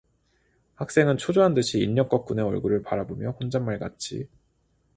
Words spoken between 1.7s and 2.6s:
인력거꾼의